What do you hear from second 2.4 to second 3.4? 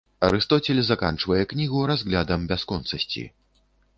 бясконцасці.